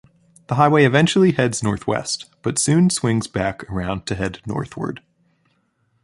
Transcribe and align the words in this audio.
The 0.47 0.55
highway 0.55 0.83
eventually 0.85 1.33
heads 1.33 1.61
northwest, 1.61 2.25
but 2.41 2.57
soon 2.57 2.89
swings 2.89 3.27
back 3.27 3.69
around 3.69 4.07
to 4.07 4.15
head 4.15 4.41
northward. 4.47 5.03